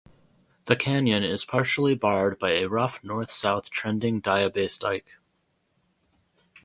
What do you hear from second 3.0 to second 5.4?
north-south trending diabase dike.